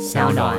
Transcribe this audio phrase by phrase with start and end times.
[0.00, 0.56] 小暖。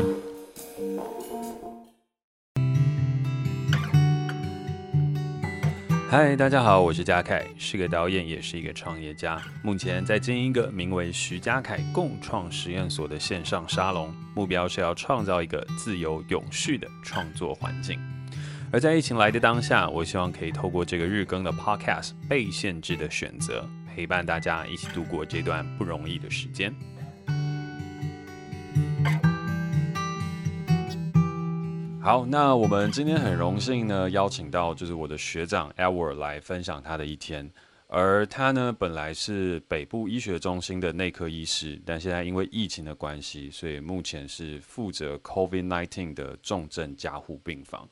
[6.12, 9.42] 嗨，大家好，我是嘉凯，是个导演，也是一个创业家。
[9.64, 18.00] 目前在经营一个名为徐嘉凯共创实验所的线上沙龙，目标是要创造一个自由永续的创作环境。
[18.72, 26.72] 而在疫情来的当下，我希望可以透过这个日更的 Podcast《被限制的选择》，陪伴大家一起度过这段不容易的时间。
[32.04, 37.48] 好，那我们今天很荣幸呢，邀请到就是我的学长 Edward 来分享他的一天。
[37.88, 47.88] 而他呢，本来是北部医学中心的内科医师，但现在因为疫情的关系，所以目前是负责 COVID-19 的重症加护病房。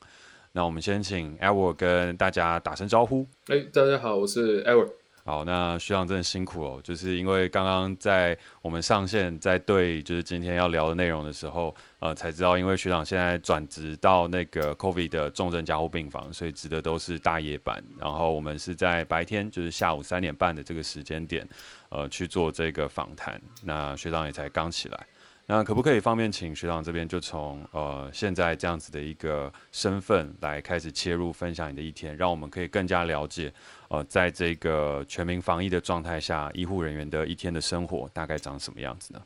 [0.50, 3.24] 那我们先请 Edward 跟大家打声招呼。
[3.46, 4.90] 哎，大家好，我是 Edward。
[5.30, 17.80] 好，那学长真的辛苦哦，就是因为刚刚在我们上线在对就是今天要聊的内容的时候，呃，才知道因为学长现在转职到那个 COVID 的重症加护病房，所以值得都是大夜班。
[17.96, 21.48] 然后我们是在白天，就是下午三点半的这个时间点，
[21.90, 23.40] 呃，去做这个访谈。
[23.62, 25.06] 那学长也才刚起来。
[25.52, 33.52] 那可不可以方便请学长这边就从呃现在这样子的一个身份来开始切入分享你的一天，让我们可以更加了解
[33.88, 39.20] 呃在这个全民防疫的状态下，医护人员的一天的生活大概长什么样子呢？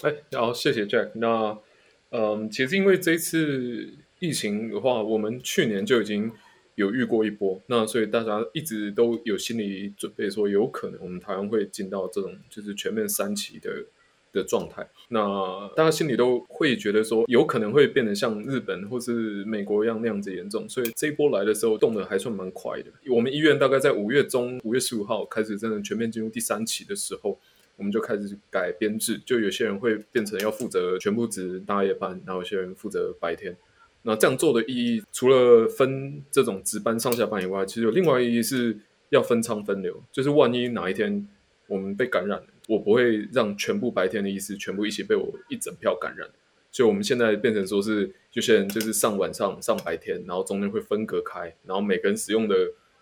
[0.00, 1.10] 哎，好，谢谢 Jack。
[1.16, 1.58] 那
[2.08, 6.32] 嗯，其实因为这次疫情的话，我们去年就已经
[6.76, 13.70] 有遇过一波，那所以大家一直都有心理准备，说有可能我们台湾会进到这种就是全面三期的。
[14.32, 22.90] 的状态，那大家心里都会觉得说，有可能会变得像日本或是美国一样那样子严重，所以这一波来的时候动得还算蛮快的。
[23.10, 27.38] 我们医院大概在五月中，五月十五号开始真的全面进入第三期的时候，
[27.76, 33.56] 我们就开始改编制，就有些人会变成要负责全部值大夜班，然后有些人负责白天。
[34.02, 38.78] 那这样做的意义，除了分这种值班上下班以外，其实有另外意义是
[39.10, 41.28] 要分仓分流，就是万一哪一天
[41.66, 42.46] 我们被感染了。
[42.70, 46.28] 我不会让全部白天的医师全部一起被我一整票感染，
[46.70, 52.54] 所以我们现在变成说是有些人就是上晚上上白天，然后中间会分隔开，然后每个人使用的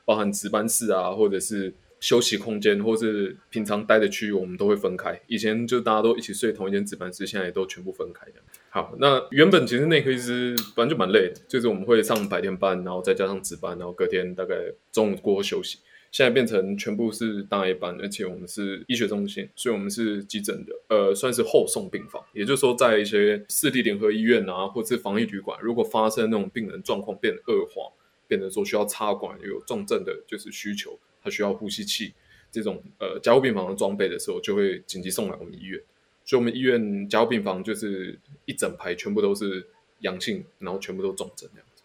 [0.06, 5.20] 包含值班室啊，或者是休息空间，或是平常待的区域，我们都会分开。
[5.26, 8.40] 以前就大家都一起睡同一间值班室，现在也都全部分开的。
[8.70, 14.54] 好，那原本其实内科医师反正就蛮累的，就是我们会上白天班，然后再加上值班，然后隔天大概
[14.90, 15.80] 中午过后休息。
[16.10, 22.24] 现在变成全部是大夜班，而且我们是医学中心，所以我们是急诊的，呃，算是后送病房。
[22.32, 27.92] 也就是说，在一些市地联合医院啊，或是防疫旅馆，如果发生那种病人状况变恶化，
[28.26, 32.14] 变成说需要插管，有重症的就是需求，他需要呼吸器
[32.50, 35.80] 这种呃加护病房的装备的时候，就会紧急送来我们医院。
[36.24, 39.66] 所以，我们医院加护病房就是一整排全部都是
[40.00, 41.82] 阳性，然后全部都重症这样子。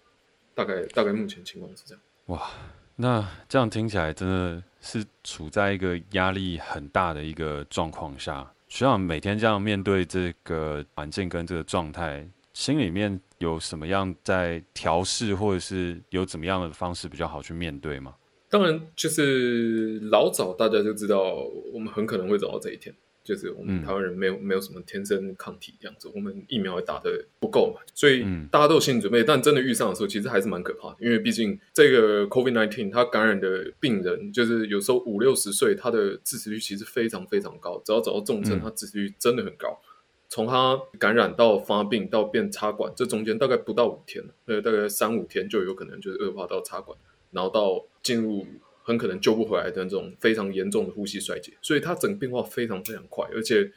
[0.55, 2.01] 大概大概目前情况是这样。
[2.27, 2.49] 哇。
[2.95, 18.13] 那这样听起来真的是处在一个压力很大的一个状况下，学长每天这样面对这个环境跟这个状态，心里面有什么样在调试，或者是有怎么样的方式比较好去面对吗？
[18.49, 21.33] 当然，就是老早大家就知道，
[21.73, 22.93] 我们很可能会走到这一天。
[23.23, 29.23] 就是我们台湾人没有、嗯、没有什么天生抗体这样子，我们疫苗也打得不够嘛，所以大家都有心理准备。
[29.23, 37.81] 但真的遇上的时候，其实还是蛮可怕的，因为毕竟这个 COVID-19 它感染的病人，就是有时候五六十岁，他的致死率其实非常非常高。
[37.85, 39.79] 只要找到重症，他致死率真的很高。
[40.27, 46.97] 从他感染到发病到变插管，这中间大概不到五天，呃，大概三五天就有可能就是恶化到插管，
[47.31, 48.45] 然后到进入。
[48.83, 53.71] 很可能救不回来的那种非常严重的呼吸衰竭，所以它整个变化非常非常快，而且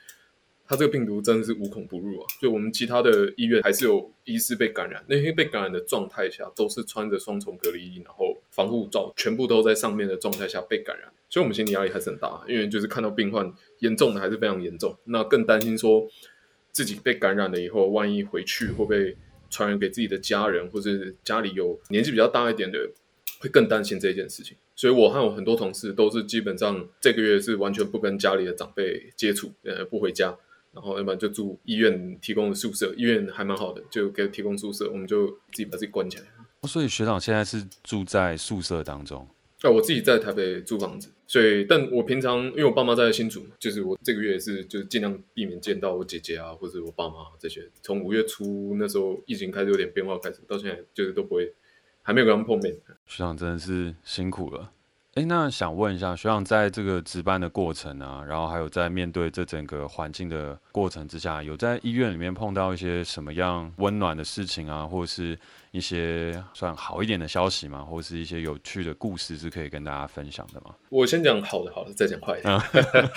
[0.69, 2.27] 它这个病毒真的是无孔不入啊！
[2.43, 16.09] 就我们其他的医院还是有医师被感染，那些被感染的状态下都是穿着双重隔离衣，然后防护罩全部都在上面的状态下被感染，所以我们心理压力还是很大，因为就是看到病患严重的还是非常严重，那更担心说
[16.73, 19.17] 自己被感染了以后，万一回去会不会
[19.49, 20.91] 传染给自己的家人，或者
[21.23, 22.91] 家里有年纪比较大一点的，
[23.38, 24.56] 会更担心这件事情。
[24.76, 30.37] 所以，我和我很多同事都是基本上这个月是完全不跟家里的长辈接触，呃，不回家，
[30.73, 36.25] 然后要不然就住医院提供的宿舍，医院还蛮好的，就给提供宿舍，我们就自己把自己关起来。
[36.69, 39.26] 所以学长现在是住在宿舍当中？
[39.62, 47.67] 啊，我自己在台北租房子，所以，但我平常因为我爸妈在新竹，就是我这个月是就是尽量避免见到我姐姐啊，或者我爸妈这些。
[47.82, 51.50] 从五月初那时候疫情开始有点变化开始，到现在就是都不会。
[52.06, 52.73] 还没有跟他们碰面，
[53.05, 54.70] 学长真的是辛苦了。
[55.14, 65.37] 哎，那想问一下学长，在这个值班的过程啊，然后还有在面对这整个环境的过程之下，有在医院里面碰到一些什么样温暖的事情啊，或者是
[65.73, 67.82] 一些算好一点的消息吗？
[67.82, 70.73] 或者是一些有趣的故事是可以跟大家分享的吗？
[70.91, 72.61] 我先讲好的，好的，再讲坏的。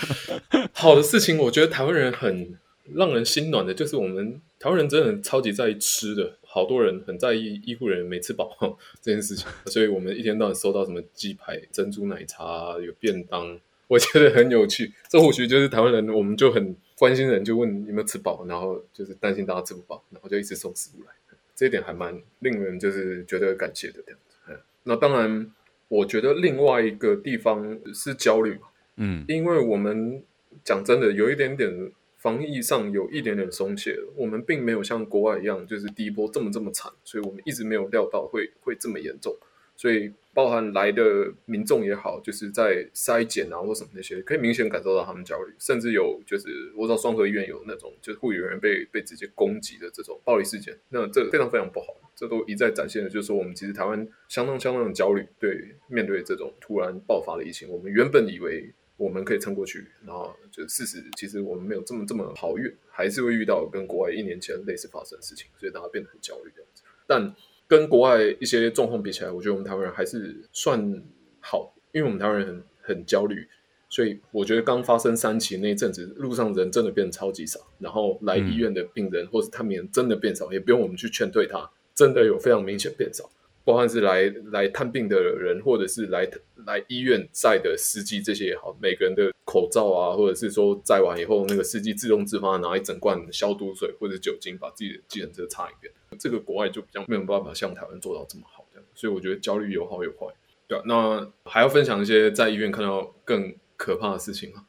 [0.74, 2.58] 好的事情，我觉得台湾人很
[2.92, 6.38] 让人心暖的，就是我们台湾人真的超级在意吃的。
[6.52, 8.56] 好多人很在意医护人员没吃饱
[9.00, 13.56] 这件事情，所以我们一天到晚收到什么鸡排、珍珠奶茶、有便当，
[13.86, 14.92] 我觉得很有趣。
[15.08, 21.12] 这或许就是台湾人，我们就很关心人，就问有没有吃饱，然后就是担心大家吃不饱，然后就一直送食物来。
[21.54, 24.60] 这一点还蛮令人就是觉得感谢的这样子。
[24.82, 25.52] 那当然，
[25.86, 28.66] 我觉得另外一个地方是焦虑嘛，
[28.96, 30.20] 嗯，因为我们
[30.64, 31.92] 讲真的有一点点。
[32.20, 39.34] 防疫上有一点点松懈了，我们并没有像国外一样，就是第一波这么这么惨，所以我们一直没有料到会会这么严重，
[39.74, 58.70] 所以包含来的民众也好，就是在筛检啊或什么那些，可以明显感受到他们焦虑，甚至有就是我知道双和医院有那种就是护理人员被被直接攻击的这种暴力事件，那这非常非常不好，这都一再展现的就是说我们其实台湾相当相当的焦虑，对面对这种突然爆发的疫情，我们原本以为。
[59.00, 66.82] 我们可以撑过去，然后就事实，其实我们没有这么这么好运，还是会遇到跟国外一年前类似发生的事情，所以大家变得很焦虑这样子。
[67.06, 67.34] 但
[67.66, 71.02] 跟国外一些状况比起来，我觉得我们台湾人还是算
[71.40, 73.48] 好，因为我们台湾人很很焦虑，
[73.88, 83.30] 所以我觉得刚发生三期那一阵子，路上人真的变得超级少，然后来医院的病人、或是探病人真的变少，也不用我们去劝退他，真的有非常明显变少。
[83.70, 86.28] 包括是来来探病的人，或者是来
[86.66, 95.92] 来医院载的司机，这些也好，每个人的口罩啊，或者是说载完以后，那个司机自动自发拿一整罐消毒水或者酒精，把自己的计程车擦一遍。
[96.18, 98.84] 这个国外就比较没有办法像台湾做到这么好，这样。
[98.92, 100.26] 所以我觉得焦虑有好有坏。
[100.66, 104.66] 对啊，那还要分享一些在医院看到更可怕的事情吗？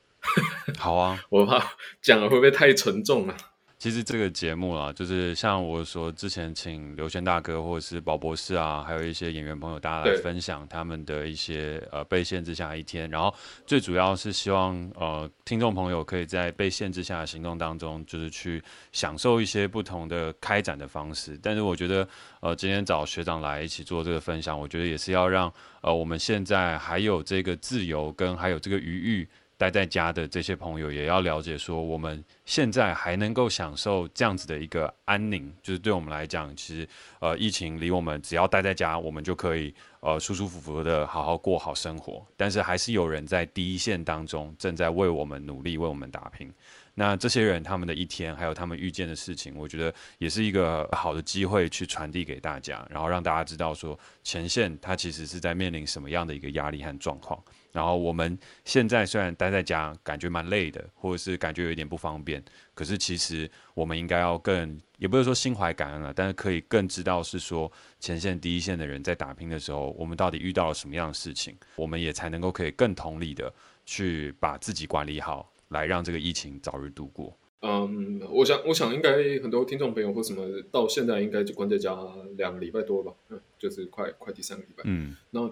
[0.78, 3.36] 好啊， 我怕讲了会不会太沉重了？
[3.82, 13.10] 其实这个节目啊，就是像我说之前请刘轩大哥或者是宝博士啊，还有一些演员朋友，大家来分享他们的一些呃被限制下一天。
[13.10, 13.34] 然后
[13.66, 18.62] 最主要是希望呃听众朋友可以在被限制下的行动当中，就是去
[18.92, 21.36] 享受一些不同的开展的方式。
[21.42, 22.08] 但是我觉得
[22.40, 25.52] 呃今天找学长来一起做这个分享，我觉得也是要让
[25.82, 29.28] 呃我们现在还有这个自由跟还有这个余裕。
[29.62, 36.88] 待在家的这些朋友也要了解，说我们现在还能够享受这样子的一个安宁，就是对我们来讲，其实
[37.20, 42.26] 呃疫情离我们只要待在家，我们就可以呃舒舒服服的好好过好生活。
[42.36, 46.52] 但是还是有人在第一线当中正在为我们努力，为我们打拼。
[46.96, 57.40] 那这些人他们的一天，还有他们遇见的事情，我觉得也是一个好的机会去传递给大家，然后让大家知道说前线他其实是在面临什么样的一个压力和状况。
[57.72, 73.54] 然后我们现在虽然待在家，感觉蛮累的，或者是感觉有一点不方便，可是其实我们应该要更，也不是说心怀感恩了，但是可以更知道是说前线第一线的人在打拼的时候，我们到底遇到了什么样的事情，我们也才能够可以更同理的
[73.86, 77.34] 去把自己管理好，来让这个疫情早日度过。
[77.62, 81.96] 嗯，我想，我想应该很多听众朋友或什么到现在应该就关在家
[82.36, 85.50] 两个礼拜多吧，嗯，就是快快第三个礼拜，嗯，那。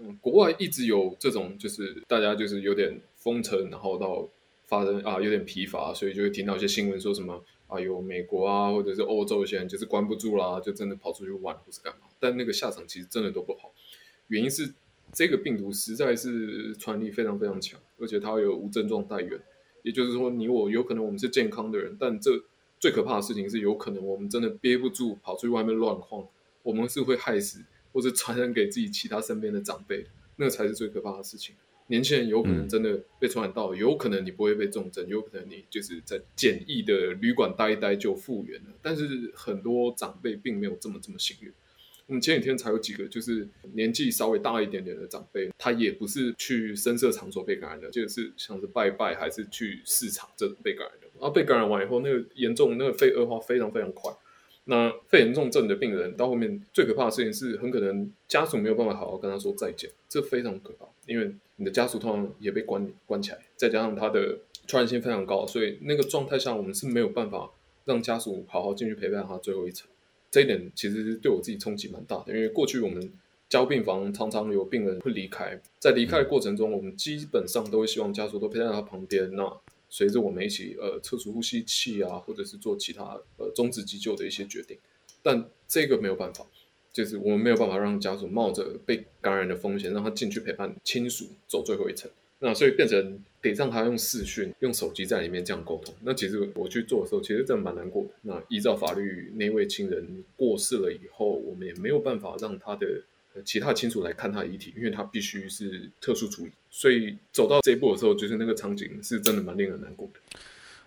[0.00, 4.28] 嗯，国外一直有这种，就是大家就是有点封城，然后到
[4.66, 13.72] 发生啊有点疲乏，所以就会听到一些新闻说什么啊有美国啊或者是欧洲一些人就是关不住啦，就真的跑出去玩或是干嘛，但那个下场其实真的都不好。
[14.28, 14.72] 原因是
[15.12, 19.40] 这个病毒实在是传力非常非常强，而且它有无症状带源，
[19.82, 22.30] 也就是说你我有可能我们是健康的人，但这
[22.78, 26.24] 最可怕的事情是有可能我们真的憋不住跑出去外面乱晃，
[26.62, 27.64] 我们是会害死。
[27.92, 31.54] 或者传染给自己其他身边的长辈，那个才是最可怕的事情。
[31.90, 38.66] 年轻人有可能真的被传染到，嗯、有可能你不会被重症，有可能你就是在简易的旅馆待一待就复原了。
[38.82, 41.50] 但是很多长辈并没有这么这么幸运。
[42.06, 51.06] 我们前几天才有几个就是年纪稍微大一点点的长辈，他也不是去深色场所被感染的，就是像是拜拜还是去市场这种被感染的。
[51.14, 54.12] 然后被感染完以后，那个严重那个肺恶化非常非常快。
[54.70, 67.50] 那肺炎重症的病人到后面最可怕的事情是，很可能家属没有办法好好跟他说再见，这非常可怕，因为你的家属通常也被关关起来，再加上他的传染性非常高，所以那个状态下我们是没有办法
[67.86, 69.88] 让家属好好进去陪伴他最后一程。
[70.30, 73.10] 这一点其实对我自己冲击蛮大的，因为过去我们
[73.48, 79.34] 交病房常常有病人会离开，在离开的过程中，我们基本上都会希望家属都陪在他旁边。
[79.34, 79.50] 那
[79.88, 84.76] 随着我们一起呃撤除呼吸器啊，或者是做其他呃终止急救的一些决定，
[85.22, 86.46] 但这个没有办法，
[86.92, 92.10] 就是我们没有办法让家属冒着被感染的风险，让他进去陪伴亲属走最后一程。
[92.40, 95.92] 那所以变成得让他用视讯、用手机在里面这样沟通。
[96.04, 98.10] 那其实我去做的时候，其实真的蛮难过的。
[98.22, 103.02] 那依照法律，那位亲人过世了以后，我们也没有办法让他的
[103.44, 106.52] 其他亲属来看他的遗体，因为他必须是特殊处理。
[106.70, 110.40] 所以走到这一步的时候，就是那个场景是真的蛮令人难过的。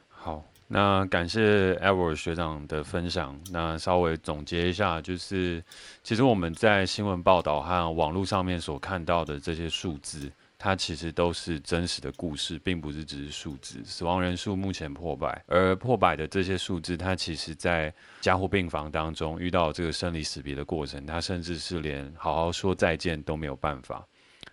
[0.10, 0.46] 好。
[0.74, 3.38] 那感谢 Ever 学长的分享。
[3.52, 5.62] 那稍微总结一下，就是
[6.02, 10.32] 其实我们在新闻报道和网络上面所看到的这些数字，
[10.64, 13.84] 它其实都是真实的故事，并不是只是数字。
[13.84, 24.08] 死亡人数目前破百，而破百的这些数字，它其实在加护病房当中遇到这个生离死别的过程，它甚至是连好好说再见都没有办法。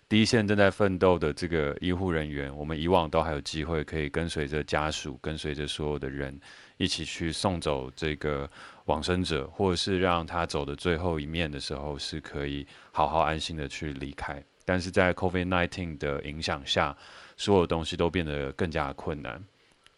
[0.07, 6.35] 第一线正在奋斗的这个医护人员，我们以往都还有机会可以跟随着家属，跟随着所有的人
[6.77, 8.49] 一起去送走这个
[8.85, 14.43] 往生者，或者是让他走的最后一面的时候，是可以好好安心的去离开。
[14.69, 16.95] 但是在 COVID-19 的影响下，
[17.35, 19.43] 所有东西都变得更加困难。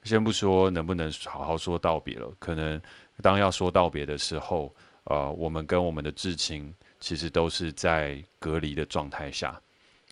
[0.04, 2.82] 先不说能不能好好说道别了，可能
[3.22, 4.74] 当要说道别的时候，
[5.04, 9.62] 呃，我们跟我们的至亲其实都是在隔离的状态下。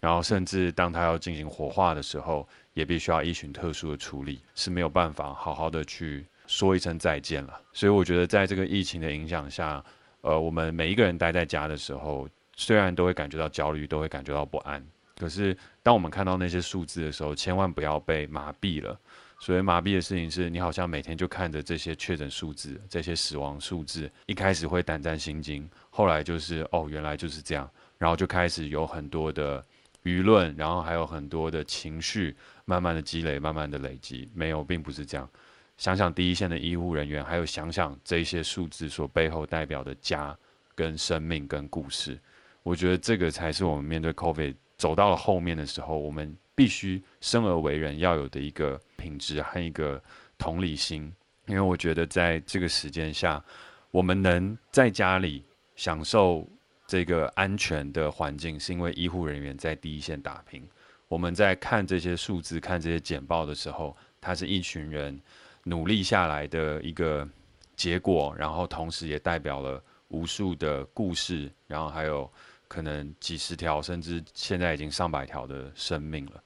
[0.02, 7.62] 然后，甚至当他要进行火化的时候，也必须要依循特殊的处理，是没有办法好好的去说一声再见了。
[7.72, 9.82] 所以，我觉得在这个疫情的影响下，
[10.20, 12.28] 呃，我们每一个人待在家的时候，
[12.60, 14.86] 虽然都会感觉到焦虑，都会感觉到不安，
[15.18, 19.00] 可是当我们看到那些数字的时候，千万不要被麻痹了。
[19.40, 29.66] 所以，麻痹的事情是你好像每天就看着这些确诊数字、这些死亡数字，一开始会胆战心惊，后来就是哦，原来就是这样，然后就开始有很多的。
[30.04, 34.30] 舆论，然后还有很多的情绪，慢慢的积累，慢慢的累积。
[34.34, 35.30] 没有，并不是这样。
[35.78, 40.36] 想想第一线的医护人员，还有想想这些数字所背后代表的家、
[40.74, 42.18] 跟生命、跟故事，
[42.64, 50.02] 我觉得这个才是我们面对 COVID 走到了后面的时候，我们必须生而为人要有的一个品质和一个
[50.38, 51.14] 同理心。
[51.48, 53.44] 因为我觉得在这个时间下，
[53.92, 55.44] 我们能在家里
[55.76, 56.48] 享受。
[56.92, 60.68] 这个安全的环境是因为医护人员在第一线打拼。
[61.08, 65.22] 我们在看这些数字、看这些简报的时候，它是一群人
[65.66, 67.30] 努力下来的一个
[67.76, 72.28] 结果，然后同时也代表了无数的故事，然后还有
[72.70, 76.42] 可能几十条，甚至现在已经上百条的生命了。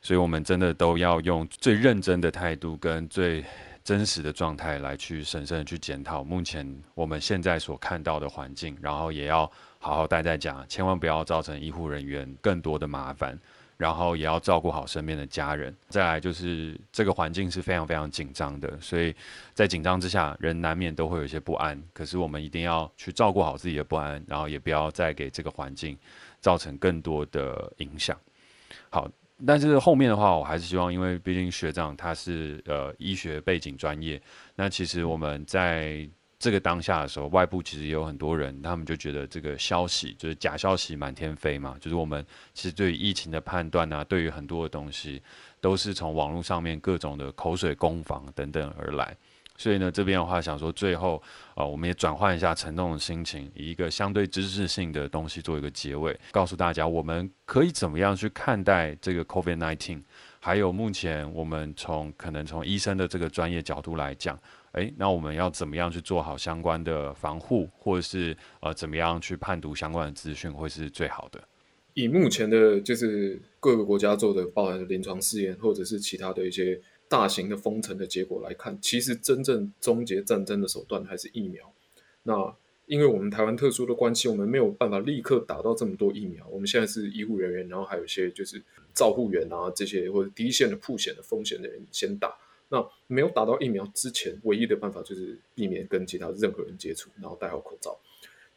[0.00, 3.44] 所以，我们真的都要用最认真的态度跟最
[3.84, 9.52] 真实的状态来去审慎的去检讨目前我们现在所看到的环境，然后也要。
[9.78, 13.38] 好好待在家，千万不要造成医护人员更多的麻烦，
[13.76, 15.74] 然后也要照顾好身边的家人。
[15.88, 19.14] 再来就是这个环境是非常非常紧张的，所以
[19.54, 21.80] 在紧张之下，人难免都会有一些不安。
[21.92, 25.96] 可是我们一定要去照顾好自己的不安，然后也不要再给这个环境
[26.40, 28.18] 造成更多的影响。
[28.90, 29.10] 好，
[29.46, 34.20] 但是后面的话，我还是希望，因为毕竟学长他是呃医学背景专业，
[34.54, 36.08] 那其实我们在。
[36.38, 41.76] 这个当下的时候，外部其实也有很多人，他们就觉得这个消息就是假消息满天飞嘛。
[41.80, 45.22] 就是我们其实对于疫情的判断啊，对于很多的东西，
[45.62, 49.16] 都是从网络上面各种的口水攻防等等而来。
[49.58, 51.16] 所以呢，这边的话想说，最后
[51.54, 60.02] 啊、呃，我们也转换一下沉重的心情，以一个相对知识性的东西做一个结尾，告诉大家我们可以怎么样去看待这个 COVID-19，
[60.38, 64.38] 还有目前我们从可能从医生的这个专业角度来讲。
[64.76, 71.42] 诶，那我们要怎么样去做好相关的防护，或者是呃，怎么样去判读相关的资讯，会是最好的？
[71.94, 76.78] 以目前的，就是各个国家做的，包含临床试验，或者是其他的一些
[77.08, 81.72] 大型的封城的结果来看，其实真正终结战争的手段还是疫苗。
[82.24, 82.54] 那
[82.84, 86.46] 因为我们台湾特殊的关系，我们没有办法立刻打到这么多疫苗。
[86.48, 92.36] 我们现在是医护人员，然后还有一些就是照护员啊这些，或者第一线的曝险的风险的人先打。
[92.68, 97.96] 那没有打到疫苗之前，唯一的办法就是避免跟其他任何人接触，然后戴好口罩。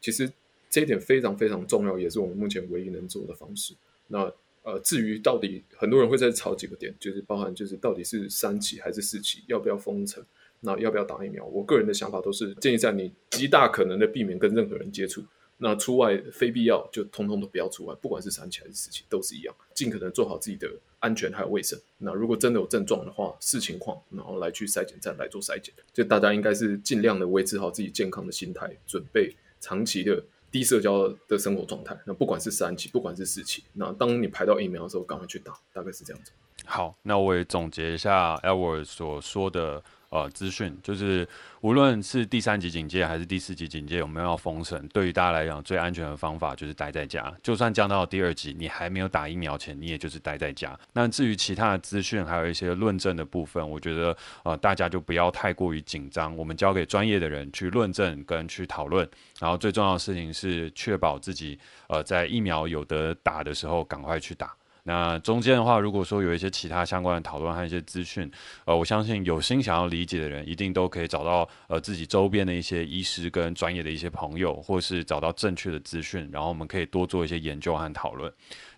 [0.00, 0.30] 其实
[0.68, 3.74] 这一点非常非常重要，也是我们目前唯一能做的方式。
[4.08, 10.22] 那呃，至于到底很多人会在吵几个点，就是包含就是到底是三期还是四期，要不要封城，
[10.60, 11.44] 那要不要打疫苗？
[11.46, 15.24] 我个人的想法都是建议在你极大可能的避免跟任何人接触。
[15.62, 20.66] 那出外非必要就通通都不要出外，不管是三期还是四期都是一样，尽可能做好自己的
[21.00, 21.78] 安全还有卫生。
[21.98, 25.74] 那如果真的有症状的话，视情况然后来去筛检站来做筛检。
[25.92, 31.94] 就大家应该是尽量的维持好自己健康的心态，准备长期的低社交的生活状态。
[32.06, 36.32] 那不管是三期，不管是四期，那当你排到疫苗的时候，赶快去打，大概是这样子。
[36.64, 39.82] 好，那我也总结一下 e l w a r d 所说的。
[40.10, 41.26] 呃资讯，就是
[41.60, 47.32] 无论是第三级警戒还是第四级警戒，我们要封城，对于大家来讲最安全的方法就是待在家。
[47.42, 50.78] 就算降到第二级，你还没有打疫苗前，你也就是待在家。
[50.92, 59.08] 那至于其他的资讯，还有一些论证的部分，我觉得呃大家就不要太过于紧张，我们交给专业的人去论证跟去讨论。
[59.38, 64.52] 然后最重要的事情是确保自己呃在疫苗有得打的时候赶快去打。
[64.84, 68.30] 那中间的话，如果说有一些其他相关的讨论和一些资讯，
[68.64, 78.32] 呃，我相信有心想要理解的人，一定都可以找到呃自己周边的一些医师跟专业的一些朋友，或是找到正确的资讯，然后我们可以多做一些研究和讨论。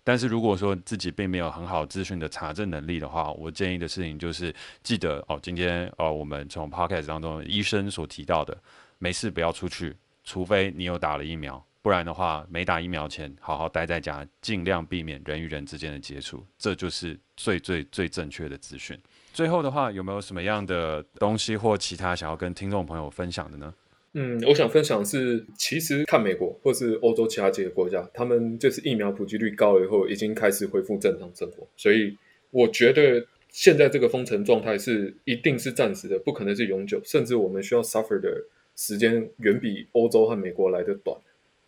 [0.04, 8.56] 但是如果说自己并没有很好资讯的查证能力的话，我建议的事情就是记得哦，今天呃我们从 podcast 当中医生所提到的，
[8.98, 11.64] 没事不要出去，除非你有打了疫苗。
[11.82, 18.96] 不然的话，没打疫苗前，好好待在家，尽量避免人与人之间的接触，这就是最最最正确的资讯。
[19.32, 23.74] 最后的话，有没有什么样的东西或其他想要跟听众朋友分享的呢？
[24.14, 31.66] 嗯，我想分享是，其实看美国或是欧洲其他几个国家，他们就是疫苗普及率高了以后，已经开始恢复正常生活。
[31.76, 32.16] 所以
[32.50, 38.44] 我觉得现在这个封城状态是一定是暂时的，不可能是永久，甚至我们需要 suffer 的
[38.76, 41.16] 时间远比欧洲和美国来得短。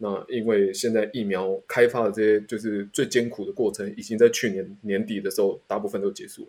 [0.05, 6.49] 那因为现在疫苗开发的这些就是最艰苦的过程，已经在去年年底的时候大部分都结束了。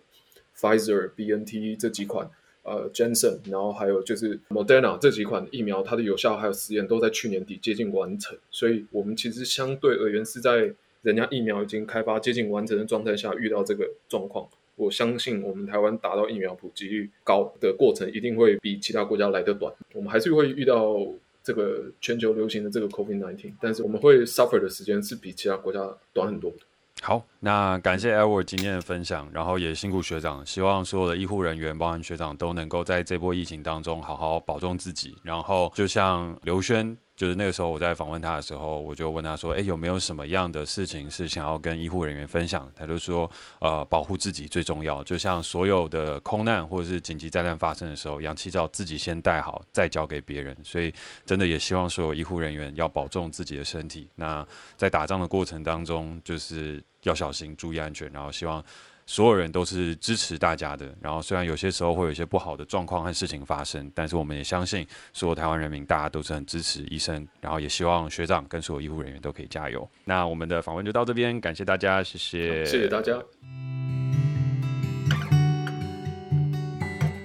[0.57, 2.29] Pfizer、BNT 这几款，
[2.63, 8.37] 呃，Janssen，然后还有就是 Moderna 这几款疫苗，它的有效还有实验都在去年底接近完成。
[8.51, 14.45] 所以，我们其实相对而言是在人家疫苗已经开发接近完成的状态下遇到这个状况。
[14.75, 19.73] 我相信我们台湾达到疫苗普及率高的过程，一定会比其他国家来得短。
[19.93, 20.97] 我们还是会遇到。
[21.45, 25.79] 这个全球流行的这个 COVID-19，但是我们会 suffer 的时间是比其他国家
[26.11, 26.57] 短很多的。
[27.01, 35.15] 好，那感谢 Edward 今天的分享，然后也辛苦学长，希望所有的医护人员，包含学长，都能够在这波疫情当中好好保重自己。
[35.21, 36.97] 然后就像刘轩。
[37.15, 43.29] 就是那个时候，我在访问他的时候，我就问他说：“诶，有没有什么样的事情是想要跟医护人员分享？”他就说
[43.59, 45.01] ：“呃，保护自己最重要。
[45.03, 50.55] 就像所有的空难或者是紧急灾难发生的时候，氧气罩自己先戴好，再交给别人。
[50.63, 50.93] 所以，
[51.25, 54.09] 真的也希望所有医护人员要保重自己的身体。
[54.15, 58.11] 那在打仗的过程当中，就是要小心，注意安全。
[58.11, 58.61] 然后，希望。”
[59.07, 69.87] 所有人都是支持大家的，然后虽然有些时候会有一些不好的状况和事情发生，但是我们也相信所有台湾人民大家都是很支持医生，然后也希望学长跟所有医护人员都可以加油。
[70.05, 73.13] 那我们的访问就到这边，感谢大家，谢谢，谢谢大家。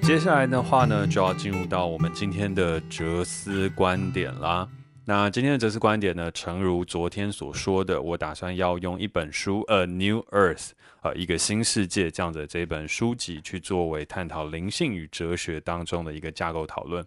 [0.02, 4.68] 接下来的话呢，就要进入到我们今天的哲思观点啦。
[5.06, 10.56] 那今天的哲思观点呢，诚如昨天所说的，我打算要用一本书《A New Earth》
[11.02, 17.04] 呃，一个新世界这样的这本书籍去作为探讨灵性与哲学当中的一个架构讨论。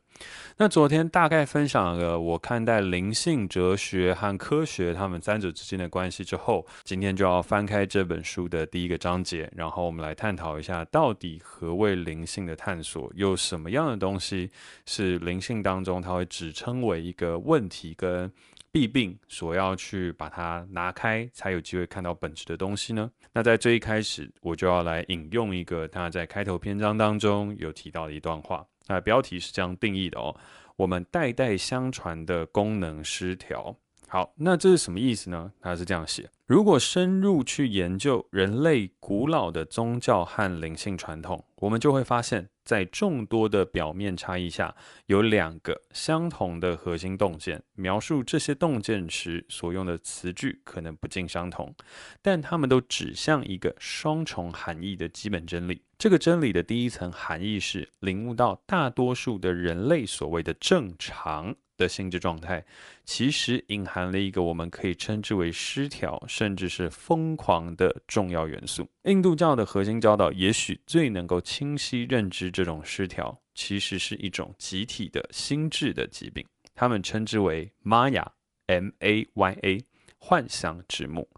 [0.57, 14.51] 那昨天大概分享了我看待灵性、哲学和科学他们三者之间的关系之后，今天就要翻开这本书的第一个章节，然后我们来探讨一下，到底何谓灵性的探索，有什么样的东西
[14.85, 17.93] 是灵性当中它会指称为一个问题。
[17.95, 18.31] 跟
[18.73, 23.11] 弊病所要去把它拿开，才有机会看到本质的东西呢？
[23.31, 28.65] 那在这一开始，我就要来引用一个他在开头篇章当中有提到的一段话。
[28.87, 30.35] 那标题是这样定义的哦：
[30.75, 33.77] 我们代代相传的功能失调。
[34.13, 35.51] 好，那这是什么意思呢？
[35.59, 36.29] 他是这样写。
[36.45, 44.75] 如果深入去研究人类古老的宗教和灵性传统，我们就会发现，在众多的表面差异下，
[45.07, 47.63] 有两个相同的核心洞见。
[47.73, 51.73] 描述这些洞见时所用的词句可能不尽相同，
[52.21, 55.81] 但它们都指向一个双重含义的基本真理。
[55.97, 61.55] 这个真理的第一层含义是领悟到大多数的人类所谓的正常。
[61.77, 62.63] 的心智状态，
[63.03, 68.87] 其实隐含了一个我们可以称之为失调，甚至是疯狂的重要元素。
[69.03, 76.45] 印度教的核心教导，也许最能够清晰认知这种失调，其实是一种集体的心智的疾病。
[76.75, 79.85] 他们称之为 Maya，M-A-Y-A，
[80.17, 81.29] 幻象之母。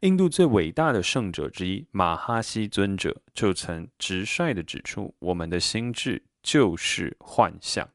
[0.00, 7.88] 印度最伟大的圣者之一马哈希尊者就曾直率地指出，我们的心智就是幻象。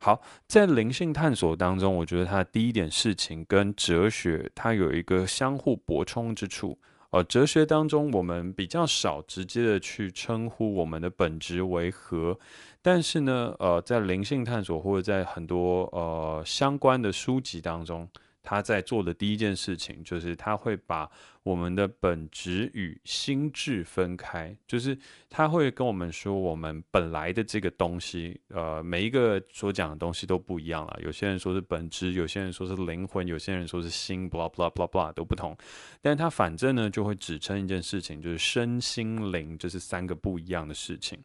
[0.00, 6.78] 好，在灵性探索当中，我觉得它第一点事情跟哲学它有一个相互补充之处。
[7.10, 12.38] 呃，哲学当中我们比较少直接的去称呼我们的本质为何，
[12.80, 18.06] 但是呢，呃，在灵性探索或者在很多呃相关的书籍当中，
[18.42, 21.10] 他在做的第一件事情就是他会把
[21.48, 24.94] 我们的本质与心智分开，就是
[25.30, 31.00] 他会跟我们说，我们本来的这个东西，呃，每一个所讲的东西都不一样了。
[31.02, 35.56] 有些人说是本质，有些人说是灵魂，有些人说是心，blah blah blah blah 都不同。
[36.02, 41.18] 但他反正呢，就会指称一件事情，就是身心灵，这是三个不一样的事情。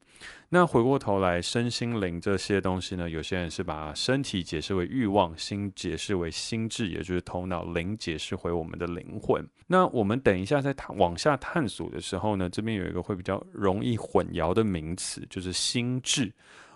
[0.48, 9.46] 那回过头来，身心灵这些东西呢，有些人是把身体解释为欲望，心解释为心智，也就是头脑，灵解释回我们的灵魂。
[9.68, 10.13] 那我们。
[10.14, 16.32] 我们等一下在探往下探索的时候呢，这边有一个会比较容易混淆的名词，就是心智。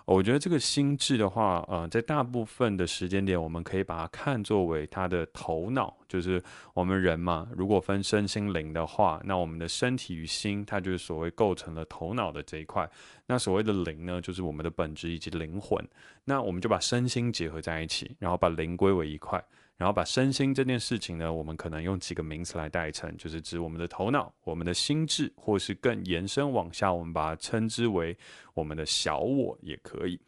[0.06, 6.42] 我觉得这个心智的话，呃，在大部分的时间点，我们可以把它看作为他的头脑，就是
[6.74, 7.46] 我们人嘛。
[7.56, 12.90] 如果分身心灵的话，那我们的身体与心，它就是所谓构成了头脑的这一块。
[13.24, 15.80] 那所谓的灵呢，就是我们的本质以及灵魂。
[16.24, 19.40] 那我们就把身心结合在一起，然后把灵归为一块。
[19.78, 28.18] 然后把身心这件事情呢，我们可能用几个名词来代称，就是指我们的头脑、我们的心智，或是更延伸往下，我们把它称之为
[28.54, 30.20] 我们的小我也可以。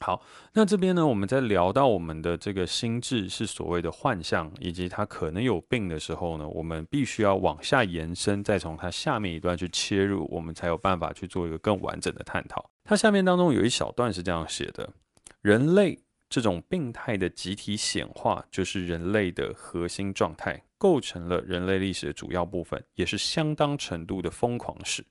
[0.00, 0.20] 好，
[0.52, 12.68] 那这边呢，我们在聊到我们的这个心智是所谓的幻象，以及它可能有病的时候呢，我们必须要往下延伸，再从它下面一段去切入，我们才有办法去做一个更完整的探讨。
[12.82, 14.92] 它下面当中有一小段是这样写的：
[15.40, 16.00] 人类。
[16.28, 25.04] 这种病态的集体显化，就是人类的核心状态，构成了人类历史的主要部分，也是相当程度的疯狂史。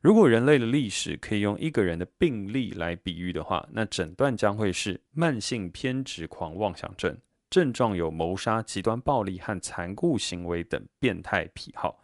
[0.00, 7.16] 如果人类的历史可以用一个人的病例来比喻的话，那诊断将会是慢性偏执狂妄想症，
[7.48, 12.02] 症状有谋杀、极端暴力和残酷行为等变态癖好，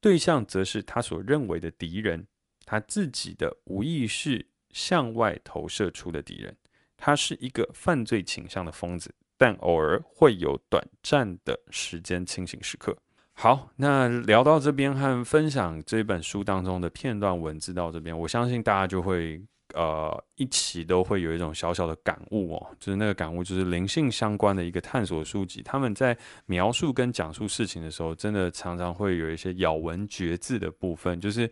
[0.00, 2.26] 对象则是他所认为的敌人，
[2.64, 6.56] 他自己的无意识向外投射出的敌人。
[7.00, 12.96] 他是一个犯罪倾向的疯子，但偶尔会有短暂的时间清醒时刻。
[13.32, 19.42] 好，那聊到这边和分享这本书当中的片段文字到这边，我相信大家就会。
[19.72, 25.62] 呃，一起都会有一种小小的感悟哦，就是那个感悟，就是灵性相关的一个探索书籍。
[25.62, 31.48] 他们在描述跟讲述事情的时候，真的常常会有一些咬文嚼字的部分，就是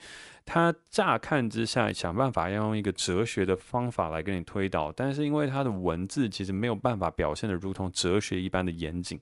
[0.51, 9.21] 他乍看之下想办法要用一个哲学的方法来跟你推导，但是因为他的文字其实没有办法表现得如同哲学一般的严谨。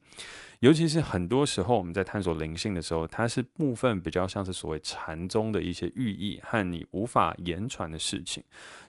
[0.60, 8.40] 尤其是很多时候我们在探索灵性的时候，它是部分比较像是所谓禅宗的一些寓意和你无法言传的事情，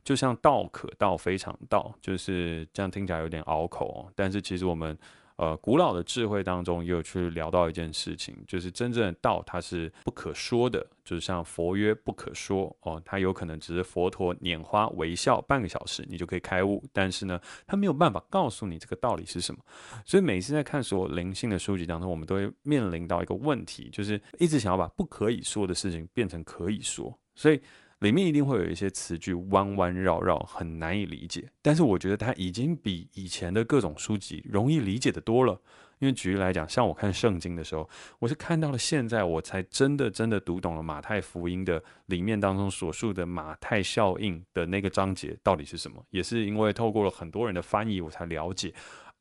[0.03, 4.95] 就像道可道非常道，就是这样听起来有点拗口哦，但是其实我们。
[5.37, 19.61] 呃，古老的智慧当中也有去聊到一件事情，就是真正的道它是不可说的，就是像佛曰不可说哦，它有可能只是佛陀拈花微笑半个小时，你就可以开悟，但是呢，它没有办法告诉你这个道理是什么。
[20.03, 27.61] 所以每次在看所有灵性的书籍当中，我们都会面临到一个问题，就是一直想要把不可以说的事情变成可以说，所以。
[27.99, 31.49] 里面一定会有一些词句弯弯绕绕，很难以理解。
[31.61, 35.59] 但是我觉得它已经比以前的各种书籍容易理解得多了。
[35.99, 46.05] 因为举例来讲，像我看圣经的时候，我是看到了现在我才真的真的读懂了马太福音的里面当中所述的马太效应的那个章节到底是什么。
[46.11, 48.71] 也是因为透过了很多人的翻译，我才了解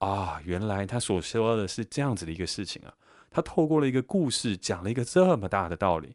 [0.00, 2.92] 啊，原来他所说的是这样子的一个事情啊。
[3.30, 6.14] 他透过了一个故事讲了一个这么大的道理。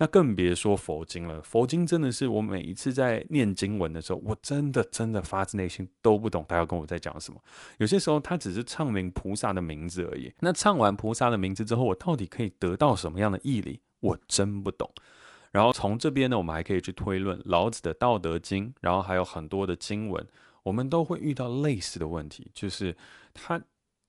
[0.00, 1.42] 那更别说佛经了。
[1.42, 7.38] 佛经真的是我每一次在念经文的时候，我真的真的发自内心都不懂他要跟我在讲什么。
[7.76, 10.32] 有些时候他只是唱名菩萨的名字而已。
[10.40, 13.82] 那唱完菩萨的名字之后，我到底可以得到什么样的义理？
[14.00, 14.90] 我真不懂。
[15.52, 20.26] 然后从这边呢，我们还可以去推论老子的《道德经》，然后还有很多的经文，
[20.62, 22.96] 我们都会遇到类似的问题，就是
[23.34, 23.60] 他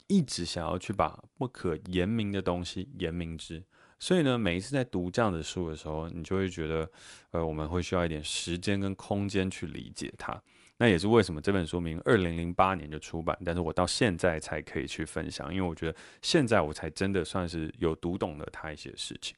[0.08, 3.62] 一直想要去把不可言明的东西言明之。
[4.02, 6.90] 所以呢，每一次在读这样的书的时候，你就会觉得，
[7.30, 10.42] 呃，我们会需要一点时间跟空间去理解它。
[10.78, 19.38] 那也是为什么这本书名二零零八年就出版，但是我到现在才可以去分享，因为我觉得现在我才真的算是有读懂了它一些事情。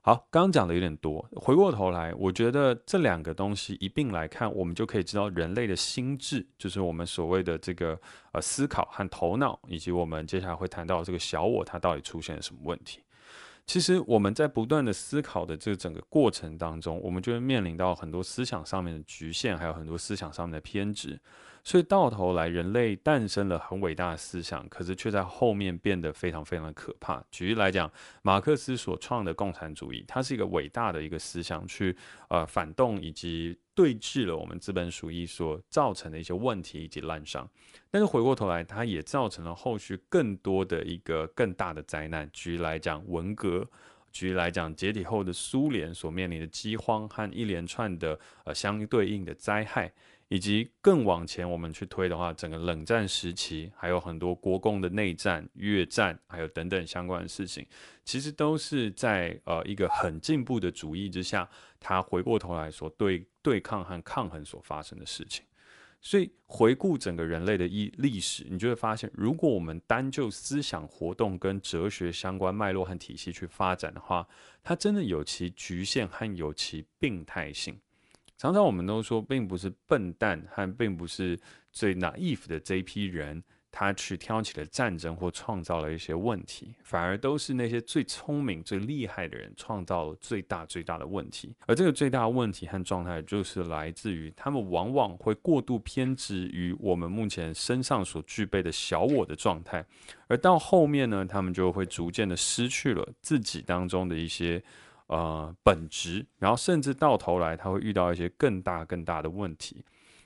[0.00, 8.00] 好，刚刚讲的有点多，回过头来，我觉得这两个东西一并来看，我们就可以知道人类的心智，就是我们所谓的这个
[8.32, 13.02] 呃思考和头脑，以及我们接下来会谈到这个小我，它到底出现了什么问题。
[13.68, 21.20] 其实我们在不断的思考的这整个过程当中，我们就会面临到很多思想上面的局限，还有很多思想上面的偏执。
[21.64, 27.22] 所以到头来，人类诞生了很伟大的思想，可是却在后面变得非常非常的可怕。
[27.30, 27.90] 举例来讲，
[28.22, 31.94] 马克思所创的共产主义，它是一个伟大的一个思想，去
[32.28, 37.48] 呃反动以及对峙了我们资本主义所造成的一些问题以及滥伤。
[37.90, 42.28] 但是回过头来，它也造成了后续更多的一个更大的灾难。
[42.32, 43.68] 举例来讲，文革。
[44.10, 49.92] 举例来讲，解体后的苏联所面临的饥荒和一连串的呃相对应的灾害。
[50.28, 57.66] 以及更往前我们去推的话，整个冷战时期还有很多国共的内战、越战，还有等等相关的事情，
[58.04, 61.48] 其实都是在呃一个很进步的主义之下，
[61.80, 65.44] 他回过头来说对对抗和抗衡所发生的事情。
[66.00, 74.28] 所以回顾整个人类的历历史，你就会发现，如果我们单就思想活动跟哲学相关脉络和体系去发展的话，
[74.62, 77.80] 它真的有其局限和有其病态性。
[78.38, 81.36] 常常我们都说，并不是笨蛋和并不是
[81.72, 91.52] 最 naive 的这一批人，他去挑起了战争或创造了一些问题，反而都是那些最聪明、最厉害的人创造了最大最大的问题。
[91.66, 99.84] 而这个最大的问题和状态，就是来自于他们往往会过度偏执于我们目前身上所具备的小我的状态，
[100.28, 104.62] 而到后面呢，他们就会逐渐的失去了自己当中的一些。
[105.08, 109.84] 呃，本质，然后甚至到头来，他会遇到一些更大更大的问题。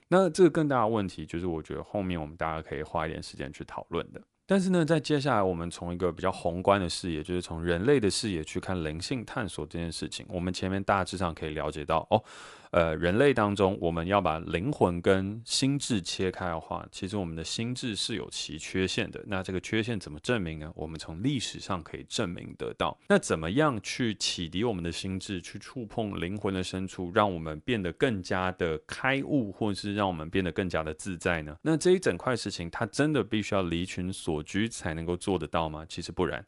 [0.09, 4.21] 那这个更大的问题，就是我觉得后面我们大家可以花一点时间去讨论的。
[4.45, 10.27] 但是呢，在接下来，我们从一个比较宏观的视野，就是从人类的视野去看灵性探索这件事情。
[10.29, 12.23] 我们前面大致上可以了解到，哦。
[12.73, 19.23] 呃，人类当中，我们要把灵魂跟心智切开的话，其实我们的心智是有其缺陷的。
[19.27, 20.73] 那这个缺陷怎么证明呢？
[20.75, 22.99] 我们从历史上可以证明得到。
[23.07, 31.55] 那怎么样去启迪我们的心智，去触碰灵魂的深处，让我们变得更加的开悟，或者是让我们变得更加的自在呢？
[31.61, 35.85] 那这一整块事情，它真的必须要离群索居才能够做得到吗？
[35.87, 36.43] 其实不然。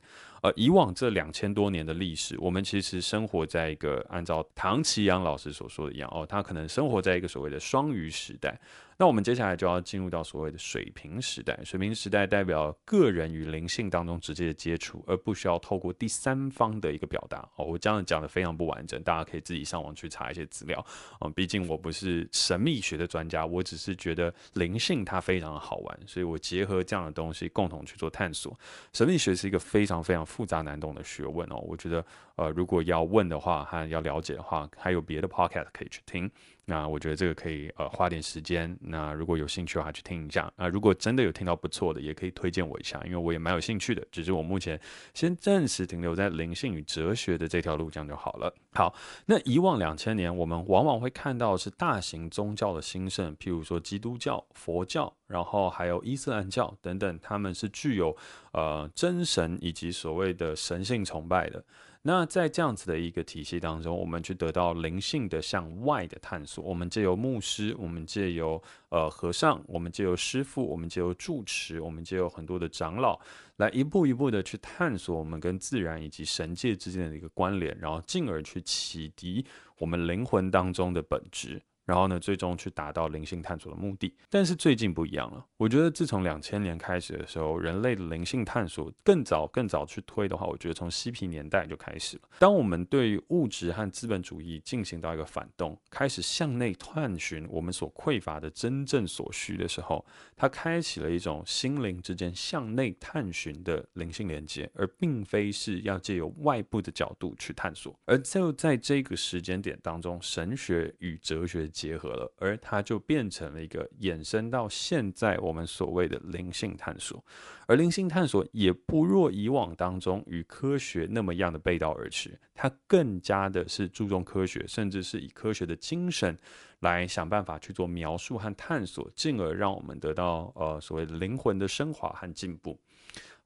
[0.45, 8.55] 呃，以往这两千多年的历史，我们其实生活在一个按照唐奇阳老师所说的一样哦，他可能生活在一个所谓的双鱼时代。
[8.97, 11.59] 那我们接下来就要进入到所谓的水平时代。
[11.65, 17.49] 水平时代代表个人与灵性当中直接的接触，而不需要透过第三方的一个表达。
[17.57, 20.85] 哦，我这样讲的非常不完整，大家可以自己上网去查一些资料。
[21.21, 28.59] 嗯，毕竟我不是神秘学的专家，我只是觉得灵性它非常的好玩，所以我结合这样的东西共同去做探索。
[28.93, 31.57] 神秘学是一个非常非常复杂难懂的学问哦。
[31.57, 32.05] 我觉得，
[32.37, 36.31] 呃，如果要问的话还要了解的话，还有别的 podcast 可以去听。
[36.65, 38.77] 那我觉得这个可以呃花点时间。
[38.81, 40.53] 那如果有兴趣的话，去听一下。
[40.57, 44.07] 啊，如果真的有听到不错的，也可以推荐我一下，因为我也蛮有兴趣的。
[44.11, 44.81] 只是我目前
[45.13, 48.55] 先暂时停留在灵性与哲学的这条路，这样就好了。
[48.75, 48.93] 好，
[49.27, 58.17] 那以往两千年，我们往往会看到是大型宗教的兴盛，譬如说基督教、佛教，然后还有伊斯兰教等等，他们是具有
[58.53, 61.65] 呃真神以及所谓的神性崇拜的。
[62.07, 66.63] 那在这样子的一个体系当中，我们去得到灵性的向外的探索。
[66.63, 73.19] 我们借由牧师，我们借由呃和尚，我们借由师傅，我们借由住持，我们借由很多的长老，
[73.57, 79.47] 来一步一步的去探索我们跟自然以及神界之间的一个关联，然后进而去启迪
[79.79, 81.63] 我们灵魂当中的本质。
[81.85, 84.15] 然后呢，最终去达到灵性探索的目的。
[84.31, 92.23] 但是最近不一样了，我觉得自从两千年开始的时候，人类的灵性探索更早、更早去推的话，我觉得从嬉皮年代就开始了。
[92.39, 100.05] 当我们对物质和资本主义进行到一个反动，开始向内探寻我们所匮乏的真正所需的时候，
[100.37, 107.95] 它开启了一种心灵之间向内探寻的灵性连接，而并非是要借由外部的角度去探索。
[108.07, 111.71] 而就在这个时间点当中，神学与哲学。
[111.75, 117.23] 结合了，而它就变成了一个衍生到现在我们所谓的灵性探索，
[117.67, 126.39] 而灵性探索也不若以往当中与科学那么样的背道而驰，它更加的是注重科学，甚至是以科学的精神
[126.79, 132.79] 来想办法去做描述和探索，进而让我们得到呃所谓灵魂的升华和进步。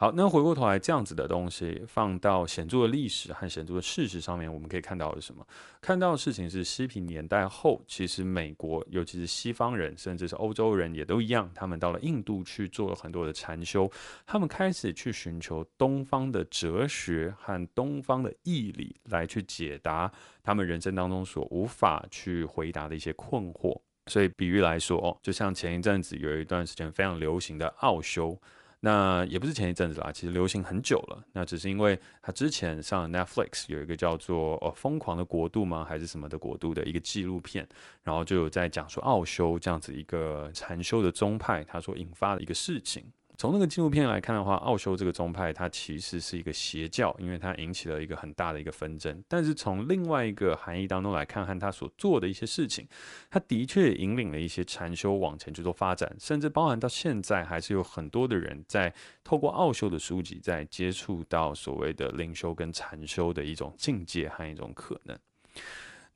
[0.01, 5.45] 好，那回过头来，这样子的东西放到显著的历史和显著的事实上面，我们可以看到的是什么？
[5.81, 13.91] 看到的事情是，西平年代后，其实美国，尤其是西方人，甚至是欧洲人，也都一样，他们到了印度去做了很多的禅修，
[14.25, 20.13] 他们开始去寻求东方的哲学和东方的义理，来去解答
[20.45, 23.77] 他们人生当中所无法去回答的一些困惑。
[24.07, 28.41] 所以，比喻来说，哦，就像前一阵子有一段时间非常流行的奥修。
[28.81, 31.25] 那也不是前一阵子啦，其实流行很久了。
[31.33, 35.85] 那只是因为他之前上 Netflix 有一个叫做“呃疯狂的国度”吗？
[35.85, 37.69] 还是什么的国度的一个纪录片，
[38.05, 43.05] 然后就有在讲说奥修这样子一个禅修的宗派，他所引发的一个事情。
[43.41, 49.23] 从那个纪录片来看的话，奥修这个宗派它其实是一个邪教，因为它引起了一个很大的一个纷争。
[49.29, 52.85] 但是从另外一个含义当中来看，和他所做的一些事情，
[53.31, 65.17] 他的确引领了一些禅修往前去做发展，甚至包含到现在还是有很多的人在透过奥修的书籍，在接触到所谓的灵修跟禅修的一种境界和一种可能。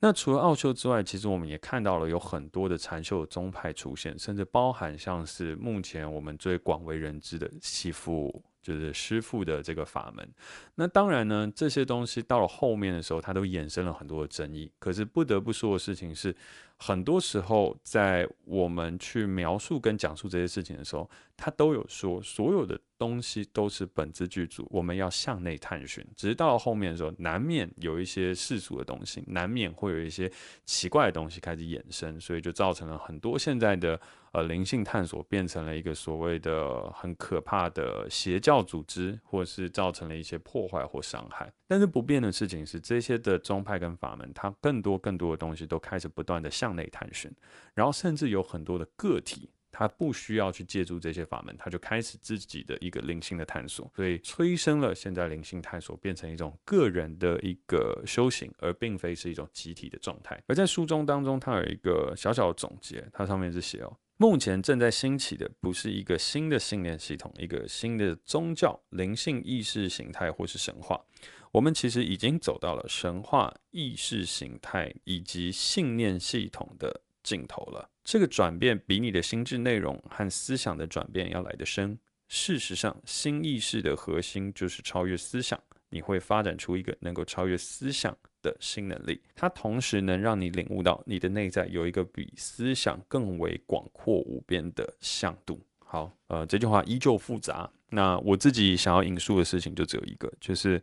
[0.05, 10.29] 那除了奥修之外，其实我们也看到了有很多的禅修宗派出现，甚至包含像是目前我们最广为人知的西父，就是师父的这个法门。
[10.75, 14.69] 那当然呢，这些东西到了后面的时候，它都衍生了很多的争议。
[14.77, 16.35] 可是不得不说的事情是，
[16.77, 22.79] 很多时候在我们去描述跟讲述这些事情的时候，他都有说所有的。
[22.95, 26.05] 东西都是本自具足，我们要向内探寻。
[26.15, 30.31] 只是到后面的时候，难免有一些世俗的东西，难免会有一些
[30.63, 33.99] 奇怪的东西开始衍生，所以就造成了很多现在的
[34.31, 41.51] 呃灵性探索变成了一个所谓的很可怕的邪教组织，或是造成了一些破坏或伤害。
[41.67, 47.29] 但是不变的事情是，这些的宗派跟法门，它更多更多的东西都开始不断的向内探寻，
[47.73, 49.49] 然后甚至有很多的个体。
[49.75, 60.39] 他不需要去借助这些法门，他就开始自己的一个灵性的探索，所以催生了现在灵性探索变成一种个人的一个修行，而并非是一种集体的状态。
[60.45, 71.03] 而在书中当中，它有一个小小的总结，它上面是写哦，目前正在兴起的不是一个新的信念系统，一个新的宗教、灵性意识形态或是神话，
[71.51, 77.89] 我们其实已经走到了神话、意识形态以及信念系统的尽头了。
[78.03, 81.97] 这个转变比你的心智内容和思想的转变要来得深。
[82.27, 85.59] 事实上，新意识的核心就是超越思想。
[85.89, 95.59] 你会发展出一个能够超越思想的新能力，它同时能让你领悟到你的内在有一个比思想更为广阔无边的向度。
[95.79, 97.67] 好，呃，这句话依旧复杂。
[97.89, 100.79] 那我自己想要引述的事情就只有一个，就是。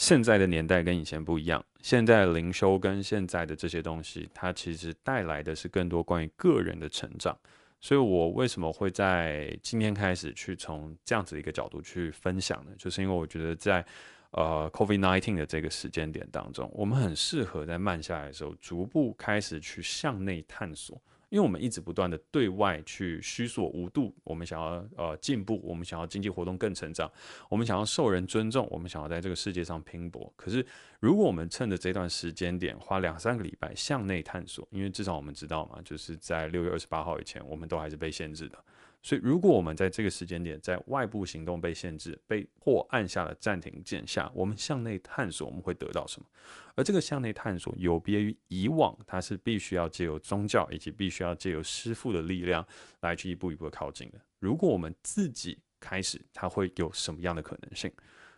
[0.00, 7.36] 现在的年代跟以前不一样，现在的灵修跟现在的这些东西，它其实带来的是更多关于个人的成长。
[7.80, 12.70] 所以我为什么会在今天开始去从这样子一个角度去分享呢？
[12.78, 13.84] 就是因为我觉得在
[14.30, 21.00] 呃 COVID-19 的这个时间点当中，我们很适合在慢下来的时候，逐步开始去向内探索。
[21.30, 27.10] 因为我们一直不断的对外去虚索无度，我们想要呃进步，我们想要经济活动更成长，
[27.50, 30.32] 我们想要受人尊重，我们想要在这个世界上拼搏。
[30.36, 30.64] 可是，
[31.00, 38.58] 如果我们趁着这段时间点，花两三个礼拜向内探索，因为至少我们知道嘛，就是在六月二十八号以前，我们都还是被限制的。
[39.08, 46.26] 所以，如果我们在这个时间点，在外部行动被限制、被迫按下了暂停键下，我们向内探索，我们会得到什么？
[46.74, 52.62] 而这个向内探索有别于以往，它是必须要借由宗教以及必须要借由师父的力量
[53.00, 54.20] 来去一步一步靠近的。
[54.40, 57.90] 如果我们自己开始，它会有什么样的可能性？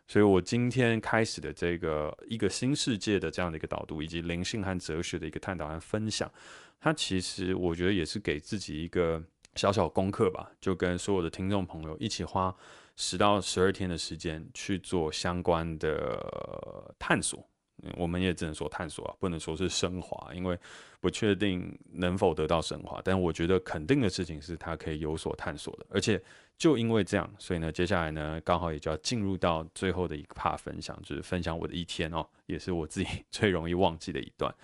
[0.07, 6.33] 所以我今天开始的这个一个新世界的这样的一个导读，以及灵性和哲学的一个探讨和分享，
[6.79, 9.21] 它其实我觉得也是给自己一个。
[9.61, 12.55] 小小功课吧，就跟所有的听众朋友一起花
[12.97, 17.47] 十到十二天的时间去做相关的探索。
[17.95, 20.59] 我们也只能说探索啊，不能说是升华，因为
[20.99, 23.03] 不确定能否得到升华。
[23.05, 25.85] 但我觉得肯定的事情是，它可以有所探索的。
[25.91, 26.19] 而且
[26.57, 34.55] 就因为这样，所以呢，接下来呢，刚好也就要进入到最后的一个 part 分享，就是分享我的一天哦，也是我自己 最容易忘记的一段。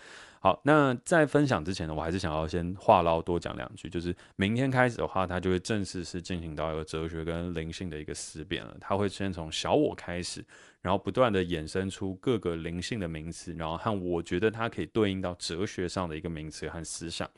[0.47, 3.91] 好，那在分享之前呢，我还是想要先话唠多讲两句。
[3.91, 8.77] 就是明天开始的话，它就会正式是进行到一个哲学跟灵性的一个思辨了。
[8.81, 10.45] 它会先从小我开始，
[10.83, 17.29] 然后不断的衍生出各个灵性的名词，然后和我觉得它可以对应到哲学上的一个名词和思想。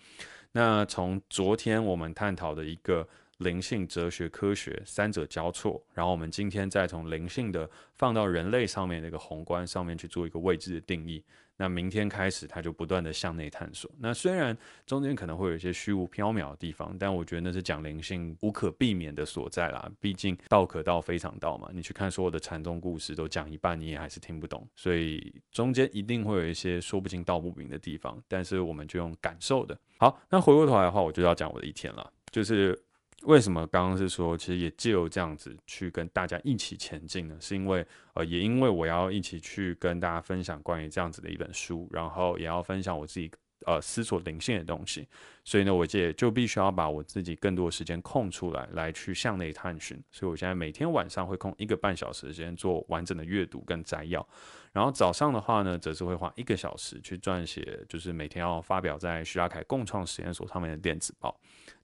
[0.52, 11.24] 那从昨天我们探讨的一个灵性、哲学、科学三者交错，然后我们今天再从灵性的放到人类上面的一个宏观上面去做一个位置的定义。
[11.58, 13.90] 那明天开始，他就不断的向内探索。
[13.98, 19.90] 那虽然中间可能会有一些虚无缥缈的地方，但我觉得那是讲灵性无可避免的所在啦。
[20.00, 24.66] 毕竟道可道非常道嘛，你去看所有的禅宗故事，都讲一半，你也还是听不懂。
[24.76, 28.16] 所以中间一定会有一些说不清道不明的地方。
[28.28, 29.76] 但是我们就用感受的。
[29.98, 32.80] 好，那回过头来的话，我就要讲我的一天了，就是。
[33.24, 37.36] 为什么刚刚是说，其实也借由这样子去跟大家一起前进呢？
[37.40, 43.28] 是因为，呃，也因为我要一起去跟大家分享关于这样子的一本书，然后也要分享我自己
[43.66, 45.06] 呃思索灵性的东西，
[45.44, 50.00] 所以呢，我也就必须要把我自己更多的时间空出来，来去向内探寻。
[50.12, 54.26] 所以我现在每天晚上会空一个半小时时间做完整的阅读跟摘要，
[54.72, 61.38] 然后早上的话呢，则是会花一个小时去撰写，就是每天要发表在徐嘉凯共创实验所上面的电子报。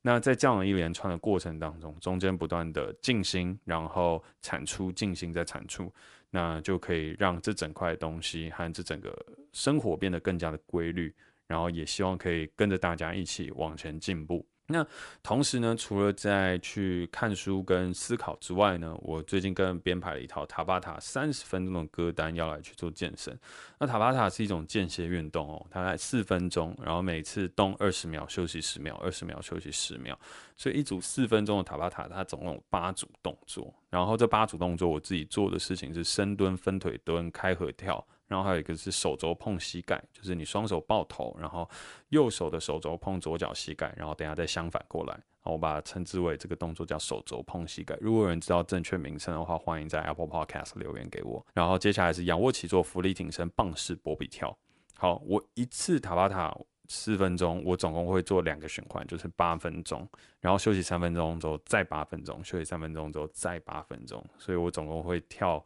[0.07, 5.91] 那在这样的一连串的过程当中，中间不断的静心，然后产出，静心再产出，
[6.29, 9.17] 那就可以让这整块东西和这整个
[9.55, 11.15] 生活变得更加的规律，
[11.47, 14.47] 然后也希望可以跟着大家一起往前进步。
[14.67, 14.87] 那
[15.23, 23.39] 同时呢，除了在去看书跟思考之外呢，我最近跟编排了一套塔巴塔三十分钟的歌单，要来去做健身。
[23.79, 30.19] 那塔巴塔是一种间歇运动哦，它在四分钟，然后每次动二十秒，休息十秒，二十秒休息十秒，
[30.57, 33.73] 所以一组四分钟的塔巴塔，它总共有八组动作。
[33.91, 38.03] 然后这八组动作，我自己做的事情是深蹲、分腿蹲、开合跳。
[38.27, 41.69] 然后还有一个是手肘碰膝盖，就是你双手抱头，然后
[42.09, 45.13] 右手的手肘碰左脚膝盖，然后等下再相反过来。
[45.13, 47.95] 然后我把它称之为这个动作叫手肘碰膝盖。
[48.01, 51.45] 如果有人知道正确名称的话，欢迎在 Apple Podcast 留言给我。
[51.53, 54.57] 然后接下来是仰卧起坐、伏地挺身、棒式波比跳。
[54.97, 56.57] 好，我一次塔巴塔
[56.89, 60.09] 四分钟，我总共会做两个循环，就是八分钟，
[60.41, 65.63] 然后休息三分钟之后再八分钟，休息三分钟之后再八分钟，所以我总共会跳。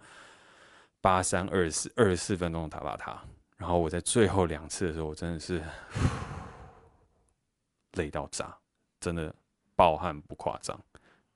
[1.00, 3.22] 八三二四二十四分钟的塔巴塔，
[3.56, 5.62] 然后我在最后两次的时候，我真的是
[7.92, 8.56] 累到炸，
[9.00, 9.34] 真的
[9.76, 10.78] 爆汗不夸张。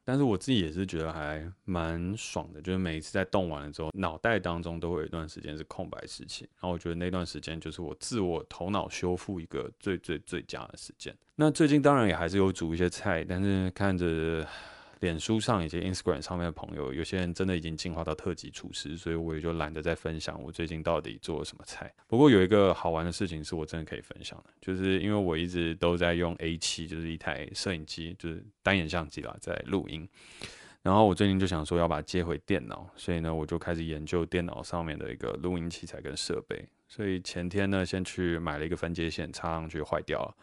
[0.04, 11.16] 但是我自己也是觉得还蛮爽的，就是每一次在动完了之后，脑袋当中都会有一段时间是空白时期，然后我觉得那段时间就是我自我头脑修复一个最最最佳的时间。
[11.36, 14.44] 那最近当然也还是有煮一些菜，但是看着。
[15.03, 21.92] 脸书上以及 Instagram 上面的朋友，有些人真的已经进化到特级厨师，所以我也就懒得再分享我最近到底做了什么菜。
[22.07, 30.09] 不过有一个好玩的事情是我真的可以分享的，就是因为我一直都在用 A7，就是一台摄影机，就是单眼相机啦，在录音。
[30.82, 36.64] 然后我最近就想说要把它接回电脑，所以呢，我就开始研究电脑上面的一个录音器材跟设备。
[36.86, 40.34] 所以前天呢，先去买了一个分接线，插上去坏掉了。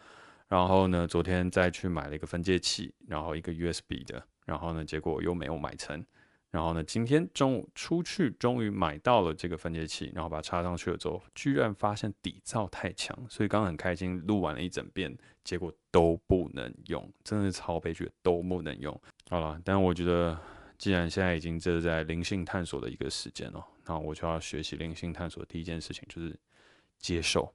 [0.48, 4.22] 然后呢，昨天再去买了一个分接器，然后一个 USB 的。
[4.50, 6.04] 然后呢，结果又没有买成。
[6.50, 19.00] 然后呢，今天中午出去，终于买到了这个分接器，然后把它插上去了之后，居然发现底噪太强，所以刚刚很开心录完了一整遍，结果都不能用，真的是超悲剧，都不能用。
[19.28, 20.36] 好了，但我觉得
[20.76, 26.36] 既然现在已经这是在灵性探索的一个时间了，那我就要学习灵性探索第一件事情就是
[26.98, 27.54] 接受。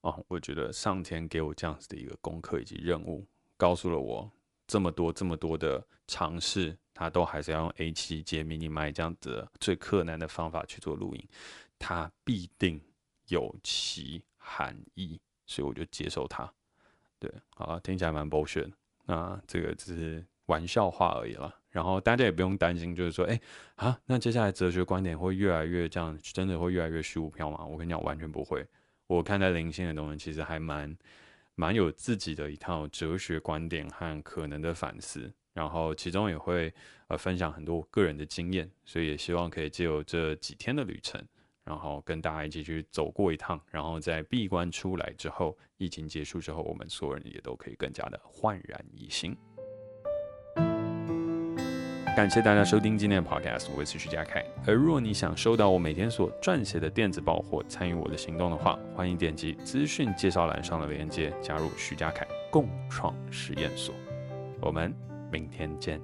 [0.00, 3.24] 哦，我觉得上天给我这样子的一个功课以及任务，
[3.56, 4.28] 告诉了我。
[4.68, 11.28] 这么多这么多的尝试，他都还是要用 A7 接 Mini Mic 这样子最困难的方法去做录音，
[11.78, 12.78] 它必定
[13.28, 16.52] 有其含义，所以我就接受它。
[17.18, 18.70] 对，好了，听起来蛮 bullshit，
[19.06, 21.52] 那这个只是玩笑话而已啦。
[21.70, 23.40] 然后大家也不用担心，就是说，哎
[23.76, 27.64] 啊，那接下来哲学观点会越来越这样，真的会越来越虚无缥缈吗？
[27.64, 28.66] 我跟你讲，完全不会。
[29.06, 30.94] 我看待灵性的东西，其实还蛮。
[31.60, 36.72] 蛮有自己的一套哲学观点和可能的反思，然后其中也会
[37.08, 41.20] 呃分享很多我个人的经验，所以也希望可以借由这几天的旅程，
[41.64, 49.36] 然后跟大家一起去走过一趟，然后在闭关出来之后，疫情结束之后，我们所有人也都可以更加的焕然一新。
[52.18, 54.44] 感谢大家收听今天的 Podcast，我是徐佳凯。
[54.66, 63.94] 而如果你想收到我每天所撰写的电子报或参与我的行动的话，欢迎点击资讯介绍栏上的链接，加入徐佳凯共创实验所。
[64.60, 64.92] 我们
[65.30, 66.00] 明天见。